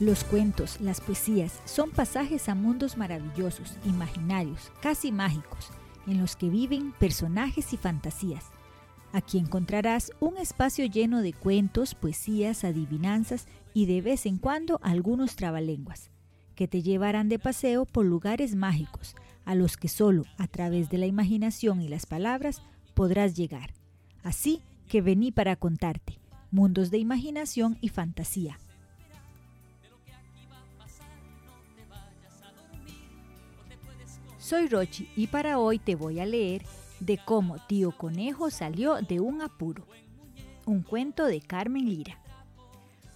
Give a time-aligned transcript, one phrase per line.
[0.00, 5.70] Los cuentos, las poesías son pasajes a mundos maravillosos, imaginarios, casi mágicos,
[6.08, 8.46] en los que viven personajes y fantasías.
[9.12, 15.36] Aquí encontrarás un espacio lleno de cuentos, poesías, adivinanzas y de vez en cuando algunos
[15.36, 16.10] trabalenguas,
[16.56, 19.14] que te llevarán de paseo por lugares mágicos,
[19.44, 22.62] a los que solo a través de la imaginación y las palabras
[22.94, 23.74] podrás llegar.
[24.24, 26.18] Así que vení para contarte,
[26.50, 28.58] mundos de imaginación y fantasía.
[34.44, 36.66] Soy Rochi y para hoy te voy a leer
[37.00, 39.86] de cómo Tío Conejo salió de un apuro.
[40.66, 42.20] Un cuento de Carmen Lira.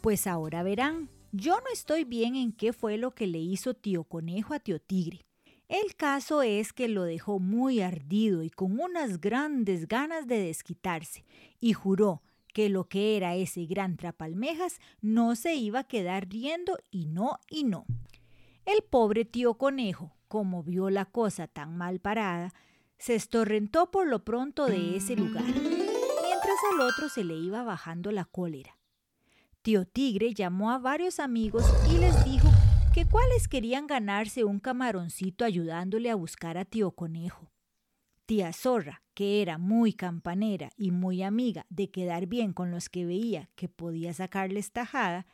[0.00, 4.02] Pues ahora verán, yo no estoy bien en qué fue lo que le hizo Tío
[4.02, 5.20] Conejo a Tío Tigre.
[5.68, 11.24] El caso es que lo dejó muy ardido y con unas grandes ganas de desquitarse,
[11.60, 12.20] y juró
[12.52, 17.38] que lo que era ese gran trapalmejas no se iba a quedar riendo y no
[17.48, 17.86] y no.
[18.64, 22.54] El pobre tío conejo, como vio la cosa tan mal parada,
[22.96, 28.10] se estorrentó por lo pronto de ese lugar, mientras al otro se le iba bajando
[28.12, 28.78] la cólera.
[29.60, 32.48] Tío Tigre llamó a varios amigos y les dijo
[32.94, 37.52] que cuáles querían ganarse un camaroncito ayudándole a buscar a tío Conejo.
[38.24, 43.04] Tía Zorra, que era muy campanera y muy amiga de quedar bien con los que
[43.04, 45.26] veía que podía sacarles tajada,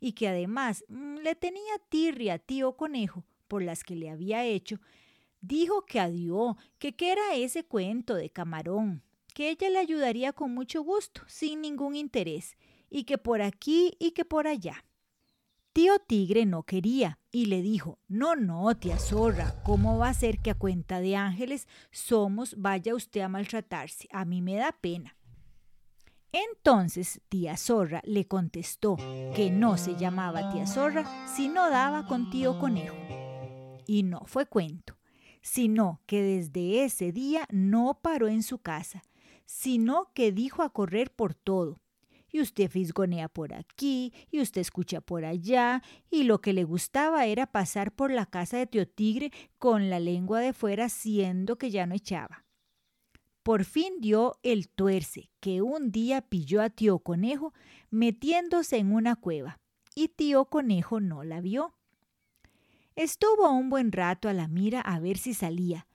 [0.00, 4.44] y que además mm, le tenía tirria a tío Conejo por las que le había
[4.44, 4.80] hecho,
[5.40, 9.02] dijo que adiós, que qué era ese cuento de camarón,
[9.34, 12.56] que ella le ayudaría con mucho gusto, sin ningún interés,
[12.90, 14.84] y que por aquí y que por allá.
[15.76, 20.38] Tío Tigre no quería y le dijo, no, no, tía zorra, ¿cómo va a ser
[20.38, 24.08] que a cuenta de ángeles somos vaya usted a maltratarse?
[24.10, 25.18] A mí me da pena.
[26.32, 28.96] Entonces tía zorra le contestó
[29.34, 33.05] que no se llamaba tía zorra si no daba con tío conejo.
[33.86, 34.98] Y no fue cuento,
[35.40, 39.02] sino que desde ese día no paró en su casa,
[39.44, 41.80] sino que dijo a correr por todo.
[42.28, 47.26] Y usted fisgonea por aquí, y usted escucha por allá, y lo que le gustaba
[47.26, 51.70] era pasar por la casa de tío Tigre con la lengua de fuera, siendo que
[51.70, 52.44] ya no echaba.
[53.44, 57.54] Por fin dio el tuerce, que un día pilló a tío Conejo
[57.90, 59.60] metiéndose en una cueva,
[59.94, 61.72] y tío Conejo no la vio.
[62.96, 65.86] Estuvo un buen rato a la mira a ver si salía,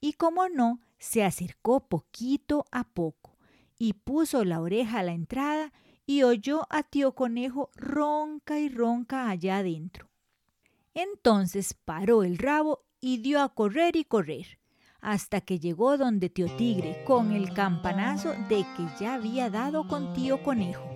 [0.00, 3.36] y como no, se acercó poquito a poco,
[3.78, 5.72] y puso la oreja a la entrada
[6.06, 10.10] y oyó a tío Conejo ronca y ronca allá adentro.
[10.94, 14.58] Entonces paró el rabo y dio a correr y correr
[15.06, 20.12] hasta que llegó donde tío Tigre con el campanazo de que ya había dado con
[20.14, 20.90] tío Conejo.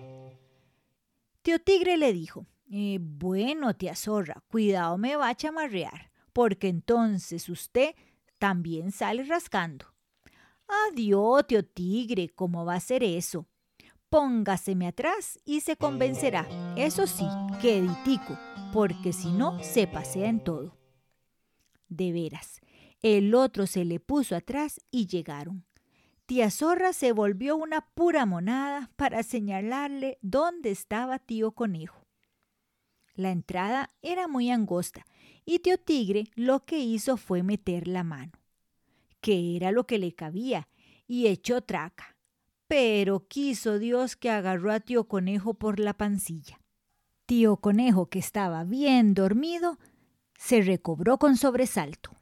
[1.42, 7.48] Tío Tigre le dijo, eh, bueno, tía Zorra, cuidado me va a chamarrear, porque entonces
[7.48, 7.96] usted
[8.38, 9.86] también sale rascando.
[10.88, 13.48] Adiós, tío Tigre, ¿cómo va a ser eso?
[14.08, 16.46] Póngaseme atrás y se convencerá.
[16.76, 17.26] Eso sí,
[17.60, 18.38] queditico,
[18.72, 20.78] porque si no, se pasea en todo.
[21.88, 22.60] De veras,
[23.02, 25.64] el otro se le puso atrás y llegaron.
[26.26, 31.99] Tía Zorra se volvió una pura monada para señalarle dónde estaba tío Conejo.
[33.20, 35.04] La entrada era muy angosta
[35.44, 38.32] y tío Tigre lo que hizo fue meter la mano,
[39.20, 40.68] que era lo que le cabía,
[41.06, 42.16] y echó traca.
[42.66, 46.62] Pero quiso Dios que agarró a tío Conejo por la pancilla.
[47.26, 49.78] Tío Conejo, que estaba bien dormido,
[50.38, 52.16] se recobró con sobresalto.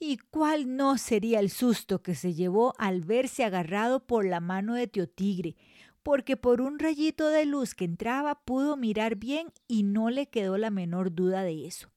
[0.00, 4.74] ¿Y cuál no sería el susto que se llevó al verse agarrado por la mano
[4.74, 5.54] de tío Tigre?
[6.02, 10.58] Porque por un rayito de luz que entraba pudo mirar bien y no le quedó
[10.58, 11.90] la menor duda de eso.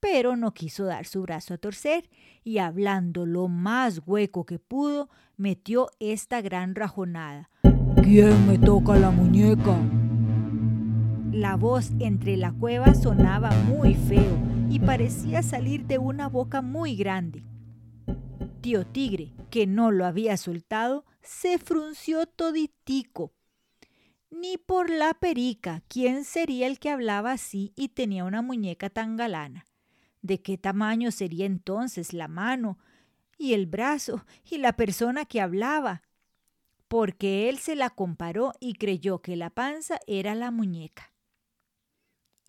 [0.00, 2.08] Pero no quiso dar su brazo a torcer
[2.44, 7.50] y hablando lo más hueco que pudo, metió esta gran rajonada.
[8.02, 9.76] ¿Quién me toca la muñeca?
[11.32, 14.38] La voz entre la cueva sonaba muy feo
[14.70, 17.44] y parecía salir de una boca muy grande.
[18.68, 23.32] Tío Tigre, que no lo había soltado, se frunció toditico.
[24.28, 29.16] Ni por la perica, ¿quién sería el que hablaba así y tenía una muñeca tan
[29.16, 29.64] galana?
[30.20, 32.76] ¿De qué tamaño sería entonces la mano
[33.38, 36.02] y el brazo y la persona que hablaba?
[36.88, 41.10] Porque él se la comparó y creyó que la panza era la muñeca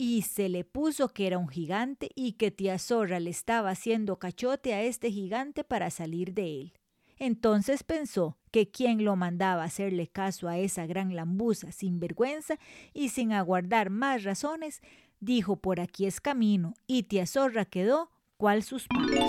[0.00, 4.18] y se le puso que era un gigante y que tía Zorra le estaba haciendo
[4.18, 6.72] cachote a este gigante para salir de él.
[7.18, 12.58] Entonces pensó que quien lo mandaba hacerle caso a esa gran lambuza sin vergüenza
[12.94, 14.80] y sin aguardar más razones,
[15.22, 19.28] Dijo por aquí es camino y tía Zorra quedó cual sus patas.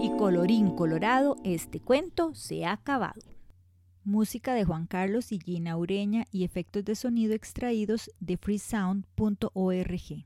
[0.00, 3.37] Y colorín colorado, este cuento se ha acabado.
[4.08, 10.24] Música de Juan Carlos y Gina Ureña y efectos de sonido extraídos de freesound.org.